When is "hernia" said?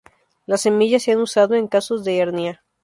2.17-2.63